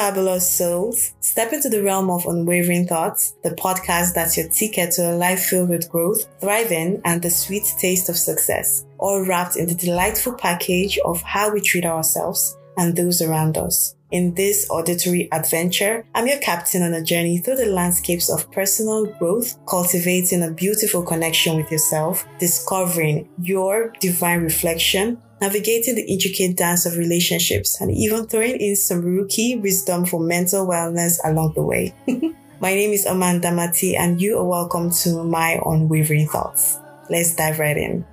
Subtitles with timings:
[0.00, 1.12] Fabulous souls.
[1.20, 5.44] Step into the realm of Unwavering Thoughts, the podcast that's your ticket to a life
[5.44, 10.32] filled with growth, thriving, and the sweet taste of success, all wrapped in the delightful
[10.32, 13.94] package of how we treat ourselves and those around us.
[14.10, 19.04] In this auditory adventure, I'm your captain on a journey through the landscapes of personal
[19.04, 26.86] growth, cultivating a beautiful connection with yourself, discovering your divine reflection, navigating the intricate dance
[26.86, 31.94] of relationships, and even throwing in some rookie wisdom for mental wellness along the way.
[32.60, 36.78] my name is Amanda Mati, and you are welcome to my unwavering thoughts.
[37.08, 38.04] Let's dive right in.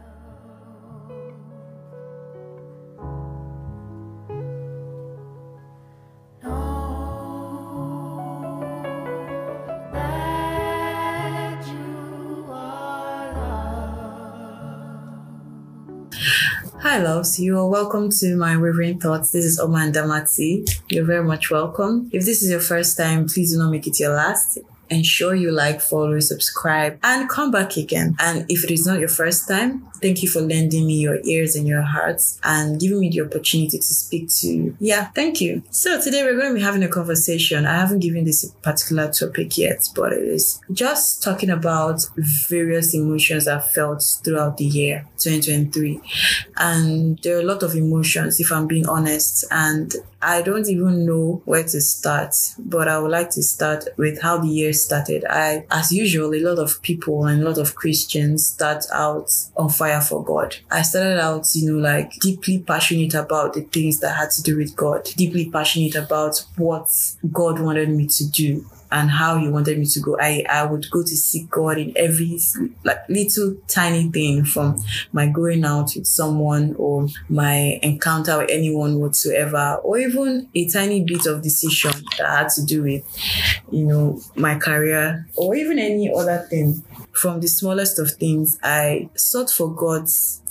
[16.89, 17.37] Hi, loves.
[17.37, 19.31] You are welcome to my Unwavering Thoughts.
[19.31, 20.63] This is Omanda Mati.
[20.87, 22.09] You're very much welcome.
[22.13, 24.57] If this is your first time, please do not make it your last
[24.89, 28.15] ensure you like, follow, subscribe, and come back again.
[28.19, 31.55] And if it is not your first time, thank you for lending me your ears
[31.55, 34.77] and your hearts and giving me the opportunity to speak to you.
[34.79, 35.63] Yeah, thank you.
[35.71, 37.65] So today we're going to be having a conversation.
[37.65, 42.93] I haven't given this a particular topic yet, but it is just talking about various
[42.93, 46.01] emotions I felt throughout the year 2023.
[46.57, 49.45] And there are a lot of emotions, if I'm being honest.
[49.51, 54.21] And I don't even know where to start, but I would like to start with
[54.21, 55.25] how the year started.
[55.29, 59.69] I, as usual, a lot of people and a lot of Christians start out on
[59.69, 60.55] fire for God.
[60.71, 64.57] I started out, you know, like deeply passionate about the things that had to do
[64.57, 66.89] with God, deeply passionate about what
[67.31, 70.17] God wanted me to do and how he wanted me to go.
[70.19, 72.39] I, I would go to seek God in every
[72.83, 74.81] like little tiny thing from
[75.11, 81.03] my going out with someone or my encounter with anyone whatsoever, or even a tiny
[81.03, 83.03] bit of decision that had to do with,
[83.71, 86.83] you know, my career or even any other thing.
[87.17, 90.41] From the smallest of things, I sought for God's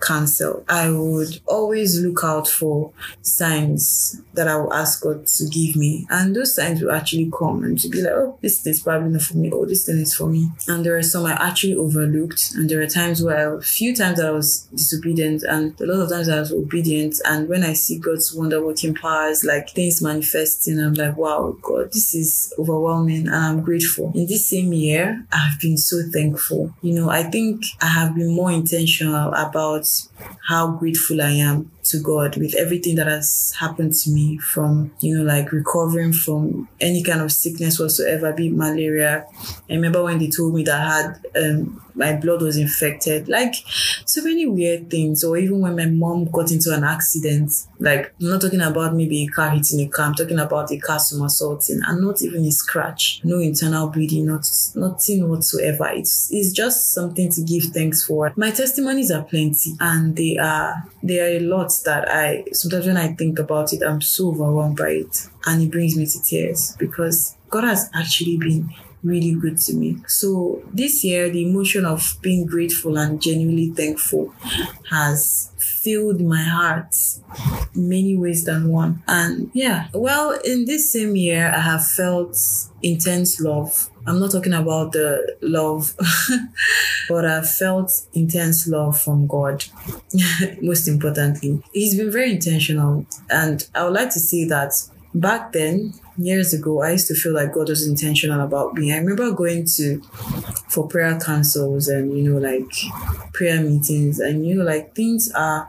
[0.00, 0.64] counsel.
[0.68, 6.06] I would always look out for signs that I will ask God to give me.
[6.10, 9.10] And those signs will actually come and to be like, oh, this thing is probably
[9.10, 10.48] not for me, oh, this thing is for me.
[10.68, 12.52] And there are some I actually overlooked.
[12.54, 16.10] And there are times where a few times I was disobedient and a lot of
[16.10, 17.16] times I was obedient.
[17.24, 21.92] And when I see God's wonder working powers, like things manifesting, I'm like, wow, God,
[21.92, 24.12] this is overwhelming and I'm grateful.
[24.14, 26.72] In this same year, I've been so thankful.
[26.82, 29.86] You know, I think I have been more intentional about
[30.46, 35.16] how grateful I am to God with everything that has happened to me from, you
[35.16, 39.26] know, like recovering from any kind of sickness whatsoever, be malaria.
[39.70, 43.54] I remember when they told me that I had um, my blood was infected, like
[44.04, 45.24] so many weird things.
[45.24, 49.24] Or even when my mom got into an accident, like I'm not talking about maybe
[49.24, 52.50] a car hitting a car, I'm talking about a car somersaulting and not even a
[52.50, 55.88] scratch, no internal bleeding, not nothing whatsoever.
[55.92, 58.32] It's it's just something to give thanks for.
[58.36, 62.96] My testimonies are plenty and they are they are a lot that I sometimes when
[62.96, 65.28] I think about it, I'm so overwhelmed by it.
[65.46, 68.70] And it brings me to tears because God has actually been
[69.02, 69.98] really good to me.
[70.08, 74.34] So this year, the emotion of being grateful and genuinely thankful
[74.90, 76.94] has filled my heart
[77.76, 79.02] many ways than one.
[79.06, 82.36] And yeah, well, in this same year, I have felt
[82.82, 83.90] intense love.
[84.06, 85.94] I'm not talking about the love,
[87.08, 89.64] but I felt intense love from God.
[90.62, 93.06] Most importantly, He's been very intentional.
[93.28, 94.72] And I would like to say that
[95.20, 98.92] back then, years ago, I used to feel like God was intentional about me.
[98.92, 100.00] I remember going to
[100.68, 102.70] for prayer councils and you know like
[103.32, 105.68] prayer meetings and you know like things are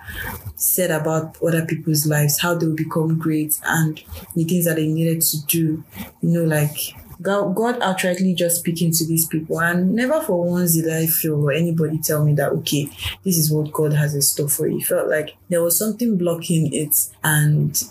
[0.56, 4.04] said about other people's lives, how they will become great and
[4.36, 5.84] the things that they needed to do.
[6.22, 6.78] You know, like
[7.22, 9.60] God, God outrightly just speaking to these people.
[9.60, 12.90] And never for once did I feel or anybody tell me that, okay,
[13.24, 14.78] this is what God has in store for you.
[14.78, 17.82] It felt like there was something blocking it and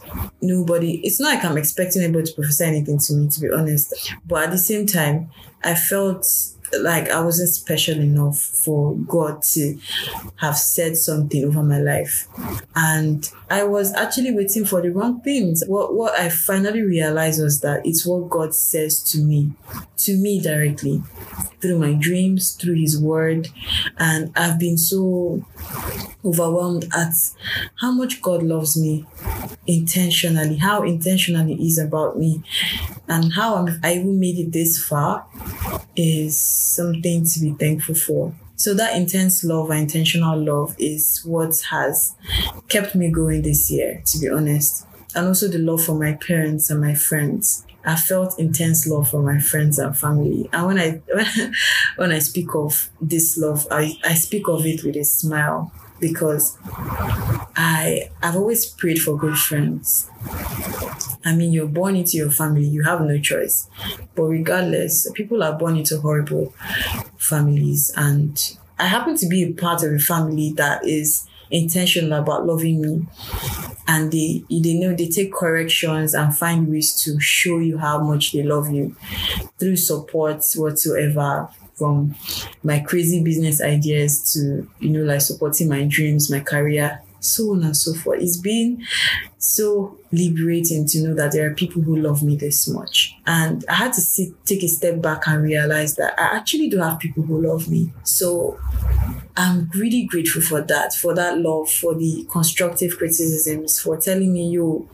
[0.40, 4.12] nobody, it's not like I'm expecting anybody to prophesy anything to me, to be honest.
[4.26, 5.30] But at the same time,
[5.64, 6.26] I felt
[6.80, 9.78] like I wasn't special enough for God to
[10.36, 12.26] have said something over my life.
[12.74, 15.62] And I was actually waiting for the wrong things.
[15.66, 19.52] What what I finally realized was that it's what God says to me,
[19.98, 21.02] to me directly,
[21.60, 23.48] through my dreams, through his word.
[23.98, 25.44] And I've been so
[26.24, 27.12] overwhelmed at
[27.80, 29.06] how much God loves me
[29.66, 32.42] intentionally, how intentionally he is about me,
[33.08, 35.26] and how I'm, I even made it this far
[35.96, 38.34] is something to be thankful for.
[38.56, 42.14] So that intense love and intentional love is what has
[42.68, 44.86] kept me going this year, to be honest.
[45.14, 47.64] and also the love for my parents and my friends.
[47.86, 50.48] I felt intense love for my friends and family.
[50.52, 51.00] And when I
[51.96, 56.56] when I speak of this love, I, I speak of it with a smile because
[57.56, 60.10] I I've always prayed for good friends.
[61.24, 63.68] I mean, you're born into your family, you have no choice.
[64.14, 66.54] But regardless, people are born into horrible
[67.18, 67.92] families.
[67.96, 68.40] And
[68.78, 73.06] I happen to be a part of a family that is intentional about loving me
[73.86, 78.32] and they they know they take corrections and find ways to show you how much
[78.32, 78.96] they love you
[79.58, 82.14] through support whatsoever from
[82.62, 87.64] my crazy business ideas to you know like supporting my dreams my career so on
[87.64, 88.20] and so forth.
[88.22, 88.82] It's been
[89.46, 93.74] so liberating to know that there are people who love me this much and i
[93.74, 97.22] had to sit, take a step back and realize that i actually do have people
[97.22, 98.58] who love me so
[99.38, 104.50] I'm really grateful for that, for that love, for the constructive criticisms, for telling me,
[104.50, 104.88] yo,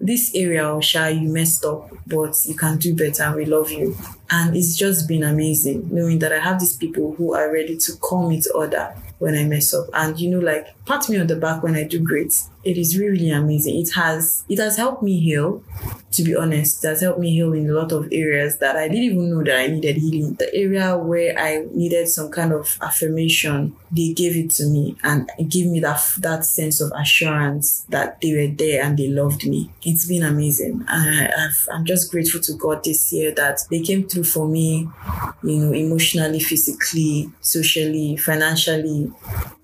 [0.00, 3.96] this area, Osha, you messed up, but you can do better and we love you.
[4.30, 7.96] And it's just been amazing knowing that I have these people who are ready to
[7.96, 9.88] call me to order when I mess up.
[9.92, 12.40] And you know, like pat me on the back when I do great.
[12.68, 13.80] It is really amazing.
[13.80, 15.62] It has it has helped me heal,
[16.12, 16.84] to be honest.
[16.84, 19.42] It has helped me heal in a lot of areas that I didn't even know
[19.42, 20.34] that I needed healing.
[20.34, 25.30] The area where I needed some kind of affirmation, they gave it to me and
[25.38, 29.46] it gave me that that sense of assurance that they were there and they loved
[29.48, 29.70] me.
[29.82, 30.84] It's been amazing.
[30.88, 34.86] I, I've, I'm just grateful to God this year that they came through for me,
[35.42, 39.10] you know, emotionally, physically, socially, financially,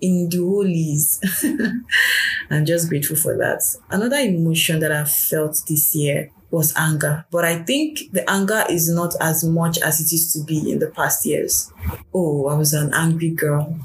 [0.05, 1.21] in the holies.
[2.51, 3.63] I'm just grateful for that.
[3.91, 7.25] Another emotion that I felt this year was anger.
[7.31, 10.79] But I think the anger is not as much as it used to be in
[10.79, 11.73] the past years.
[12.13, 13.79] Oh, I was an angry girl.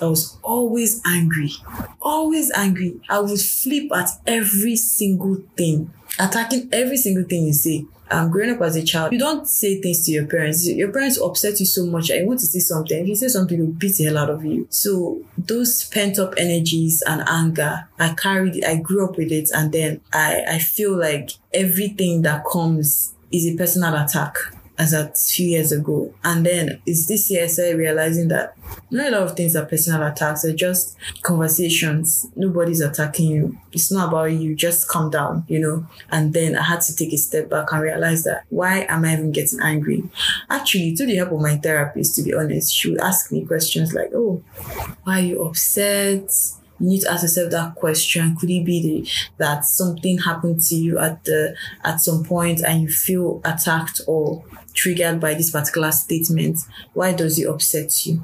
[0.00, 1.52] I was always angry,
[2.02, 3.00] always angry.
[3.08, 8.50] I would flip at every single thing, attacking every single thing you say um, growing
[8.50, 10.66] up as a child, you don't say things to your parents.
[10.66, 13.00] Your parents upset you so much and you want to say something.
[13.00, 14.66] If you say something, they'll beat the hell out of you.
[14.70, 19.50] So those pent up energies and anger, I carried, I grew up with it.
[19.52, 24.36] And then I, I feel like everything that comes is a personal attack
[24.78, 26.12] as a few years ago.
[26.24, 28.56] And then it's this year I started realizing that
[28.90, 32.26] not a lot of things are personal attacks, they're just conversations.
[32.36, 33.58] Nobody's attacking you.
[33.72, 34.54] It's not about you.
[34.54, 35.86] Just calm down, you know.
[36.10, 39.14] And then I had to take a step back and realize that why am I
[39.14, 40.04] even getting angry?
[40.50, 43.94] Actually, to the help of my therapist, to be honest, she would ask me questions
[43.94, 44.42] like, Oh,
[45.04, 46.30] why are you upset?
[46.78, 50.74] you need to ask yourself that question could it be the, that something happened to
[50.74, 54.44] you at the at some point and you feel attacked or
[54.76, 56.58] triggered by this particular statement
[56.92, 58.22] why does it upset you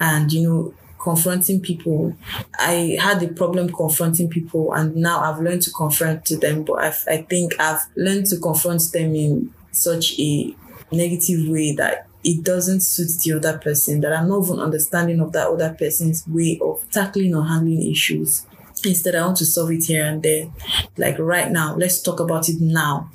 [0.00, 2.16] and you know confronting people
[2.58, 6.82] i had a problem confronting people and now i've learned to confront to them but
[6.82, 10.56] I've, i think i've learned to confront them in such a
[10.92, 15.32] negative way that it doesn't suit the other person, that I'm not even understanding of
[15.32, 18.46] that other person's way of tackling or handling issues.
[18.84, 20.50] Instead, I want to solve it here and there.
[20.96, 23.10] Like right now, let's talk about it now.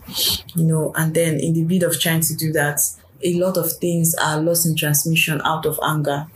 [0.56, 2.80] You know, and then in the bid of trying to do that,
[3.24, 6.28] a lot of things are lost in transmission out of anger.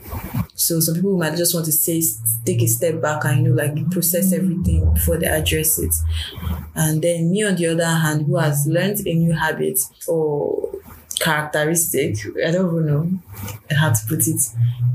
[0.54, 2.02] So some people might just want to say,
[2.44, 5.94] take a step back and you know, like process everything before they address it.
[6.74, 10.73] And then me, on the other hand, who has learned a new habit or
[11.18, 13.18] characteristic, I don't even know
[13.76, 14.42] how to put it,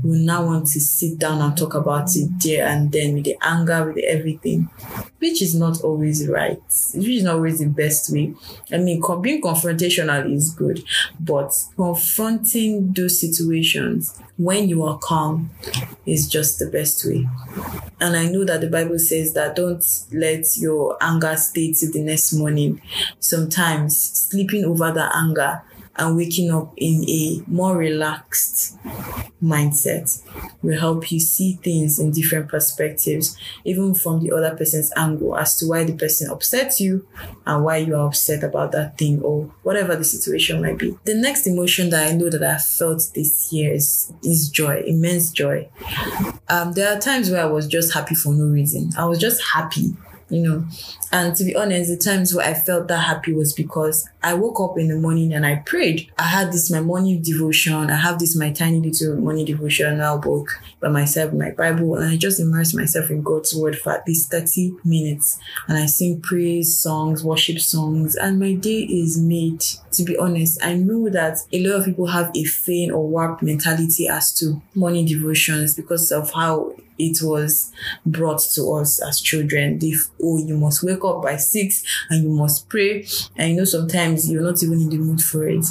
[0.02, 3.36] we now want to sit down and talk about it there and then with the
[3.42, 4.70] anger, with everything,
[5.18, 6.62] which is not always right,
[6.94, 8.34] which is not always the best way.
[8.72, 10.82] I mean, being confrontational is good,
[11.18, 15.50] but confronting those situations when you are calm
[16.06, 17.28] is just the best way.
[18.00, 22.02] And I know that the Bible says that don't let your anger stay till the
[22.02, 22.80] next morning.
[23.18, 25.62] Sometimes sleeping over the anger
[25.96, 28.78] and waking up in a more relaxed
[29.42, 30.22] mindset
[30.62, 35.56] will help you see things in different perspectives, even from the other person's angle as
[35.56, 37.06] to why the person upsets you
[37.46, 40.96] and why you are upset about that thing or whatever the situation might be.
[41.04, 45.30] The next emotion that I know that I felt this year is, is joy, immense
[45.30, 45.68] joy.
[46.48, 48.90] Um, there are times where I was just happy for no reason.
[48.96, 49.94] I was just happy
[50.30, 50.64] you know.
[51.12, 54.60] And to be honest, the times where I felt that happy was because I woke
[54.60, 56.10] up in the morning and I prayed.
[56.18, 57.90] I had this my morning devotion.
[57.90, 60.48] I have this my tiny little morning devotional book
[60.80, 64.30] by myself, my Bible, and I just immerse myself in God's word for at least
[64.30, 65.38] 30 minutes.
[65.68, 69.64] And I sing praise songs, worship songs, and my day is made.
[69.92, 73.42] To be honest, I know that a lot of people have a faint or warped
[73.42, 77.72] mentality as to morning devotions because of how it was
[78.04, 79.78] brought to us as children.
[79.82, 83.64] If oh, you must wake up by six and you must pray, and you know
[83.64, 85.64] sometimes you're not even in the mood for it.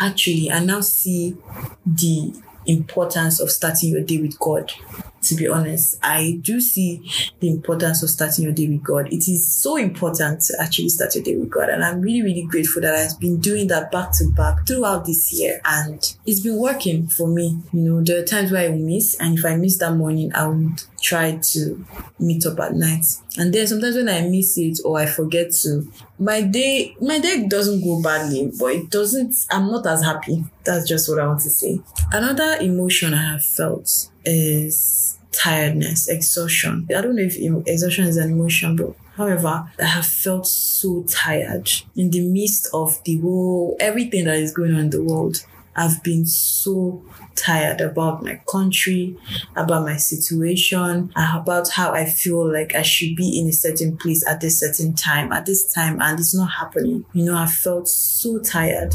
[0.00, 1.36] Actually, I now see
[1.84, 2.34] the
[2.66, 4.72] importance of starting your day with God
[5.22, 5.98] to be honest.
[6.02, 9.12] I do see the importance of starting your day with God.
[9.12, 11.68] It is so important to actually start your day with God.
[11.68, 15.32] And I'm really, really grateful that I've been doing that back to back throughout this
[15.32, 15.60] year.
[15.64, 17.60] And it's been working for me.
[17.72, 19.16] You know, there are times where I miss.
[19.20, 21.84] And if I miss that morning, I would try to
[22.18, 23.04] meet up at night.
[23.38, 27.46] And then sometimes when I miss it or I forget to, my day, my day
[27.46, 30.44] doesn't go badly, but it doesn't, I'm not as happy.
[30.64, 31.80] That's just what I want to say.
[32.12, 36.86] Another emotion I have felt is tiredness, exhaustion.
[36.90, 41.70] I don't know if exhaustion is an emotion, but However, I have felt so tired
[41.96, 45.38] in the midst of the whole everything that is going on in the world.
[45.76, 47.04] I've been so
[47.34, 49.16] tired about my country,
[49.54, 53.96] about my situation, uh, about how I feel like I should be in a certain
[53.96, 57.04] place at this certain time, at this time, and it's not happening.
[57.12, 58.94] You know, I felt so tired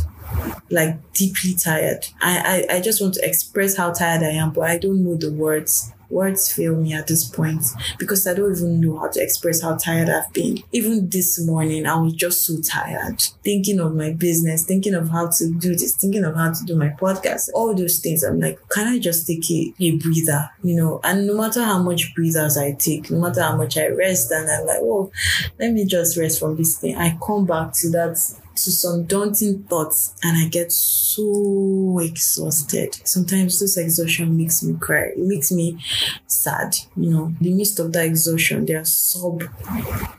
[0.70, 2.08] like deeply tired.
[2.22, 5.16] I, I, I just want to express how tired I am, but I don't know
[5.16, 7.64] the words words fail me at this point
[7.98, 10.64] because I don't even know how to express how tired I've been.
[10.72, 15.30] Even this morning, I was just so tired, thinking of my business, thinking of how
[15.30, 18.24] to do this, thinking of how to do my podcast, all those things.
[18.24, 21.00] I'm like, can I just take a, a breather, you know?
[21.04, 24.50] And no matter how much breathers I take, no matter how much I rest, and
[24.50, 25.12] I'm like, oh,
[25.60, 26.96] let me just rest from this thing.
[26.96, 28.18] I come back to that
[28.66, 32.96] to some daunting thoughts and I get so exhausted.
[33.04, 35.12] Sometimes this exhaustion makes me cry.
[35.16, 35.84] It makes me
[36.28, 36.76] sad.
[36.96, 39.44] You know, the midst of that exhaustion, there are sub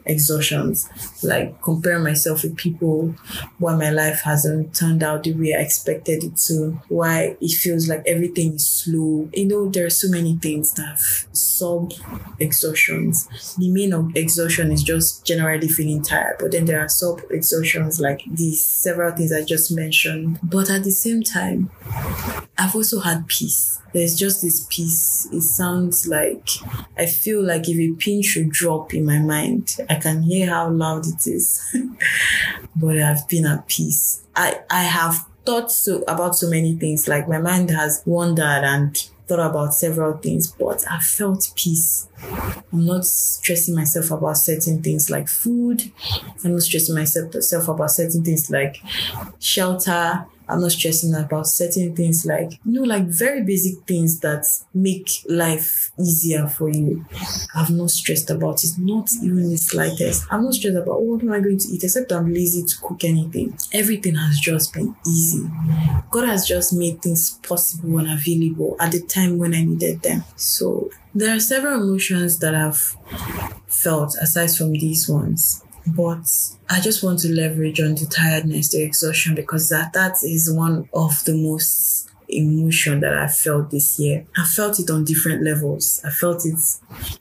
[0.05, 0.89] exhaustions.
[1.23, 3.15] Like compare myself with people
[3.59, 7.89] why my life hasn't turned out the way I expected it to, why it feels
[7.89, 9.29] like everything is slow.
[9.33, 10.99] You know, there are so many things that
[11.33, 11.93] sub
[12.39, 13.29] exhaustions.
[13.57, 18.01] The main of exhaustion is just generally feeling tired, but then there are sub exhaustions
[18.01, 20.39] like these several things I just mentioned.
[20.43, 21.71] But at the same time,
[22.59, 23.81] I've also had peace.
[23.93, 25.29] There's just this peace.
[25.33, 26.49] It sounds like
[26.97, 30.71] I feel like if a pin should drop in my mind, I can hear how
[30.71, 31.63] loud it is.
[32.77, 34.25] but I've been at peace.
[34.35, 37.09] I, I have thought so about so many things.
[37.09, 38.97] Like my mind has wandered and
[39.33, 42.09] thought about several things, but I felt peace.
[42.73, 45.91] I'm not stressing myself about certain things like food.
[46.45, 48.83] I'm not stressing myself about certain things like
[49.39, 50.27] shelter.
[50.49, 55.09] I'm not stressing about certain things like, you know, like very basic things that make
[55.27, 57.07] life easier for you.
[57.55, 60.27] I've not stressed about it, not even the slightest.
[60.31, 62.81] I'm not stressed about oh, what am I going to eat, except I'm lazy to
[62.83, 63.57] cook anything.
[63.73, 65.49] Everything has just been easy.
[66.11, 70.25] God has just made things possible and available at the time when I needed them.
[70.37, 72.97] So there are several emotions that I've
[73.67, 76.31] felt aside from these ones but
[76.71, 80.89] I just want to leverage on the tiredness, the exhaustion, because that that is one
[80.95, 84.25] of the most emotion that I felt this year.
[84.37, 86.01] I felt it on different levels.
[86.05, 86.59] I felt it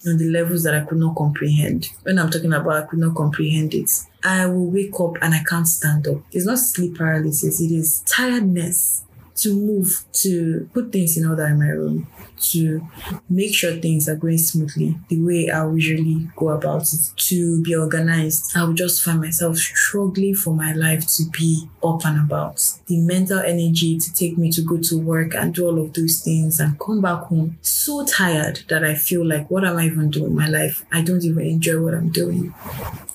[0.08, 1.89] on the levels that I could not comprehend.
[2.03, 3.91] When I'm talking about I could not comprehend it,
[4.24, 6.22] I will wake up and I can't stand up.
[6.31, 9.03] It's not sleep paralysis, it is tiredness
[9.42, 12.08] to move, to put things in order in my room,
[12.40, 12.82] to
[13.30, 17.76] make sure things are going smoothly the way I usually go about it, to be
[17.76, 18.56] organized.
[18.56, 22.64] I would just find myself struggling for my life to be up and about.
[22.88, 26.20] The mental energy to take me to go to work and do all of those
[26.20, 30.10] things and come back home so tired that I feel like, what am I even
[30.10, 30.86] doing in my life?
[30.92, 32.54] I don't even enjoy what I'm doing.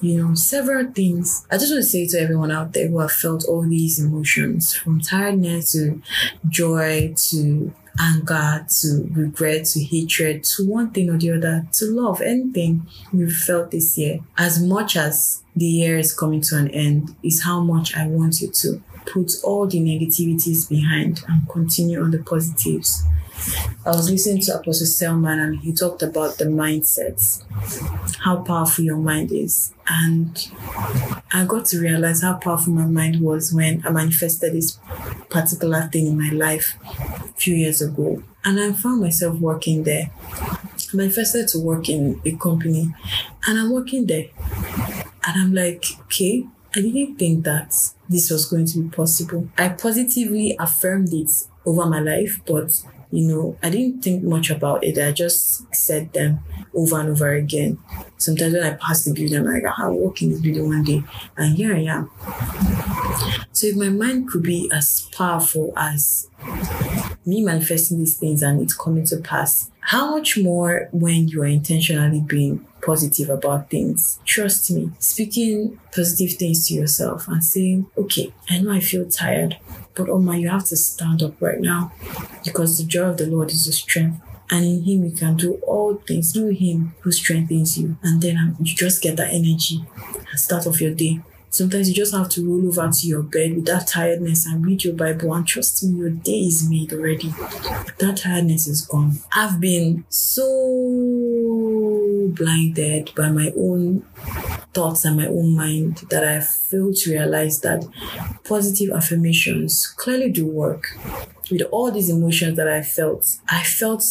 [0.01, 1.47] You know, several things.
[1.51, 4.75] I just want to say to everyone out there who have felt all these emotions
[4.75, 6.03] from tiredness to
[6.49, 12.21] joy to anger to regret to hatred to one thing or the other to love
[12.21, 17.15] anything you've felt this year as much as the year is coming to an end
[17.23, 22.11] is how much i want you to put all the negativities behind and continue on
[22.11, 23.05] the positives
[23.85, 27.45] I was listening to Apostle Selman and he talked about the mindsets,
[28.19, 29.73] how powerful your mind is.
[29.89, 30.49] And
[31.33, 34.81] I got to realize how powerful my mind was when I manifested this
[35.31, 38.23] particular thing in my life a few years ago.
[38.45, 40.11] And I found myself working there.
[40.33, 42.93] I manifested to work in a company
[43.47, 44.27] and I'm working there.
[45.27, 47.73] And I'm like, okay, I didn't think that
[48.09, 49.49] this was going to be possible.
[49.57, 51.31] I positively affirmed it
[51.65, 54.99] over my life, but you know, I didn't think much about it.
[54.99, 56.41] I just said them
[56.75, 57.79] over and over again.
[58.19, 61.03] Sometimes when I pass the building, I'm like, I'll walk in the building one day,
[61.37, 62.11] and here I am.
[63.53, 66.29] So if my mind could be as powerful as
[67.27, 69.71] me manifesting these things and it's coming to pass.
[69.81, 74.21] How much more when you are intentionally being positive about things?
[74.25, 79.59] Trust me, speaking positive things to yourself and saying, okay, I know I feel tired,
[79.95, 81.93] but Oma, you have to stand up right now
[82.45, 85.55] because the joy of the Lord is your strength and in him you can do
[85.67, 89.85] all things through him who strengthens you and then um, you just get that energy
[90.31, 91.21] and start off your day
[91.57, 94.85] sometimes you just have to roll over to your bed with that tiredness and read
[94.85, 97.31] your bible and trust me your day is made already.
[97.99, 99.13] That tiredness is gone.
[99.35, 100.45] I've been so
[102.35, 104.03] blinded by my own
[104.75, 107.87] thoughts and my own mind that i failed to realize that
[108.45, 110.89] positive affirmations clearly do work.
[111.51, 114.05] With all these emotions that I felt, I felt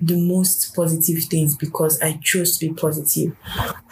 [0.00, 3.36] the most positive things because I chose to be positive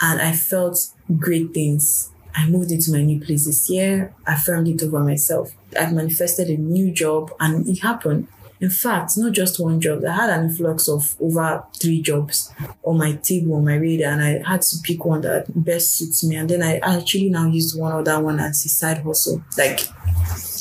[0.00, 2.10] and I felt great things.
[2.34, 4.14] I moved into my new place this year.
[4.26, 5.52] I affirmed it over myself.
[5.78, 8.28] I've manifested a new job and it happened.
[8.60, 10.04] In fact, not just one job.
[10.04, 12.52] I had an influx of over three jobs
[12.84, 16.22] on my table, on my radar, and I had to pick one that best suits
[16.24, 16.36] me.
[16.36, 19.42] And then I actually now used one other one as a side hustle.
[19.56, 19.80] Like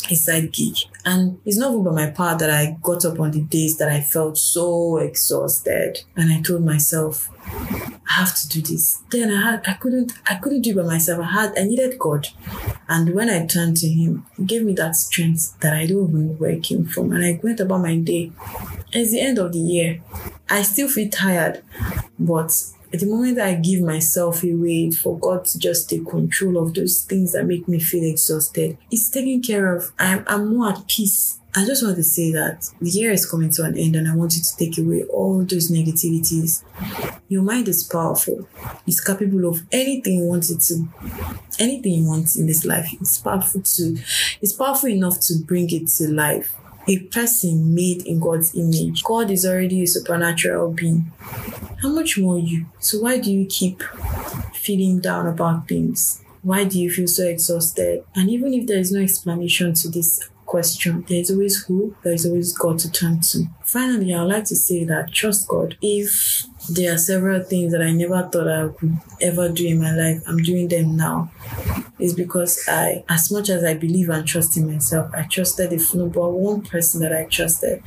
[0.09, 0.75] a side gig.
[1.05, 3.89] And it's not even by my part that I got up on the days that
[3.89, 6.03] I felt so exhausted.
[6.15, 9.01] And I told myself, I have to do this.
[9.09, 11.21] Then I had I couldn't I couldn't do it by myself.
[11.21, 12.27] I had I needed God.
[12.87, 16.27] And when I turned to him, he gave me that strength that I don't even
[16.27, 17.11] know where it came from.
[17.13, 18.31] And I went about my day.
[18.91, 20.01] It's the end of the year.
[20.49, 21.63] I still feel tired,
[22.17, 22.51] but
[22.91, 27.33] the moment I give myself away for God to just take control of those things
[27.33, 29.91] that make me feel exhausted, it's taken care of.
[29.99, 31.39] I'm, I'm more at peace.
[31.55, 34.15] I just want to say that the year is coming to an end and I
[34.15, 36.63] want you to take away all those negativities.
[37.27, 38.47] Your mind is powerful.
[38.85, 40.87] It's capable of anything you want it to.
[41.59, 42.87] Anything you want in this life.
[43.01, 43.97] It's powerful to
[44.41, 46.55] it's powerful enough to bring it to life
[46.87, 49.03] a person made in God's image.
[49.03, 51.11] God is already a supernatural being.
[51.81, 52.65] How much more you?
[52.79, 53.81] So why do you keep
[54.53, 56.23] feeling down about things?
[56.41, 58.03] Why do you feel so exhausted?
[58.15, 62.13] And even if there is no explanation to this question, there is always who, there
[62.13, 63.45] is always God to turn to.
[63.63, 65.77] Finally, I would like to say that trust God.
[65.81, 69.93] If there are several things that I never thought I could ever do in my
[69.93, 71.31] life, I'm doing them now.
[71.99, 75.97] It's because I, as much as I believe and trust in myself, I trusted the
[75.97, 77.83] number one person that I trusted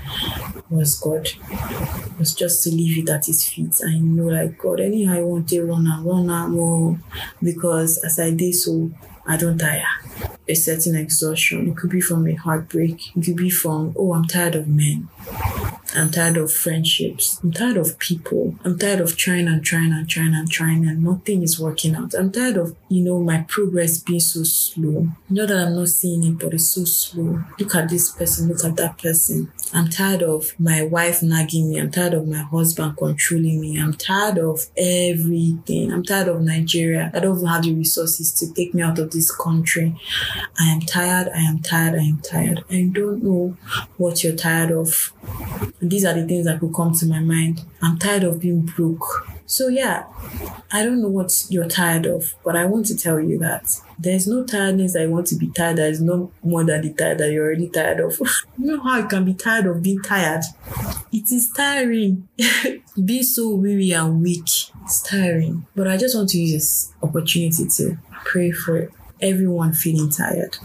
[0.69, 1.27] was God.
[1.29, 3.81] It was just to leave it at his feet.
[3.85, 6.99] I know like God, anyhow I want to run and run out more
[7.43, 8.91] because as I did so,
[9.27, 9.85] I don't tire.
[10.49, 11.69] A certain exhaustion.
[11.69, 13.17] It could be from a heartbreak.
[13.17, 15.09] It could be from, oh, I'm tired of men.
[15.95, 17.39] I'm tired of friendships.
[17.43, 18.57] I'm tired of people.
[18.65, 22.15] I'm tired of trying and trying and trying and trying and nothing is working out.
[22.15, 25.09] I'm tired of, you know, my progress being so slow.
[25.29, 27.45] Not that I'm not seeing it, but it's so slow.
[27.59, 29.53] Look at this person, look at that person.
[29.75, 31.79] I'm tired of my wife nagging me.
[31.79, 33.79] I'm tired of my husband controlling me.
[33.79, 35.93] I'm tired of everything.
[35.93, 37.11] I'm tired of Nigeria.
[37.15, 39.95] I don't have the resources to take me out of this country.
[40.59, 41.29] I am tired.
[41.35, 41.95] I am tired.
[41.95, 42.65] I am tired.
[42.71, 43.57] I don't know
[43.99, 45.13] what you're tired of.
[45.81, 47.65] These are the things that could come to my mind.
[47.81, 49.27] I'm tired of being broke.
[49.47, 50.07] So yeah,
[50.73, 53.67] I don't know what you're tired of, but I want to tell you that
[53.99, 55.77] there's no tiredness I want to be tired.
[55.77, 58.19] There is no more than the tired that you're already tired of.
[58.59, 60.45] you know how you can be tired of being tired?
[61.13, 62.29] It is tiring.
[63.05, 64.49] being so weary and weak,
[64.85, 65.67] it's tiring.
[65.75, 70.57] But I just want to use this opportunity to pray for everyone feeling tired,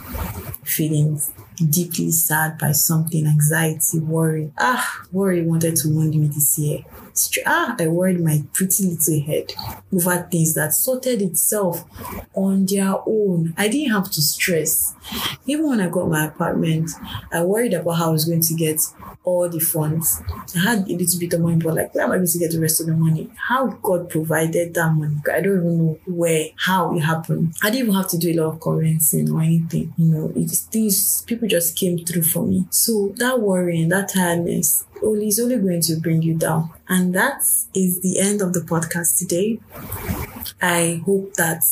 [0.63, 1.21] feeling
[1.57, 4.51] deeply sad by something, anxiety, worry.
[4.57, 6.79] Ah, worry wanted to wound me this year.
[7.45, 9.53] Ah, I worried my pretty little head
[9.93, 11.83] over things that sorted itself
[12.33, 13.53] on their own.
[13.57, 14.93] I didn't have to stress.
[15.45, 16.91] Even when I got my apartment,
[17.31, 18.81] I worried about how I was going to get
[19.23, 20.21] all the funds.
[20.55, 22.51] I had a little bit of money, but like, where am I going to get
[22.51, 23.29] the rest of the money?
[23.35, 25.17] How God provided that money?
[25.31, 27.53] I don't even know where, how it happened.
[27.61, 29.93] I didn't even have to do a lot of convincing or anything.
[29.97, 32.65] You know, it's things people just came through for me.
[32.69, 36.69] So that worrying, that tiredness, only is only going to bring you down.
[36.87, 37.41] And that
[37.73, 39.59] is the end of the podcast today.
[40.61, 41.63] I hope that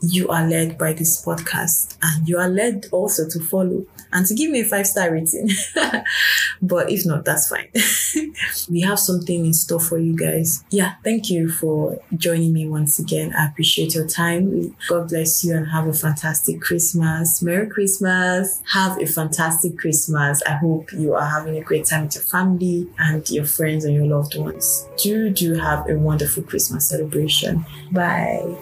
[0.00, 4.34] you are led by this podcast and you are led also to follow and to
[4.34, 5.50] give me a five star rating.
[6.62, 7.68] but if not, that's fine.
[8.70, 10.64] we have something in store for you guys.
[10.70, 13.34] Yeah, thank you for joining me once again.
[13.34, 14.76] I appreciate your time.
[14.88, 17.42] God bless you and have a fantastic Christmas.
[17.42, 18.62] Merry Christmas.
[18.72, 20.42] Have a fantastic Christmas.
[20.46, 23.94] I hope you are having a great time with your family and your friends and
[23.94, 24.86] your loved ones.
[24.96, 27.64] Do do have a wonderful Christmas celebration.
[27.90, 28.56] Bye.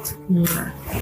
[0.63, 1.02] Mwah.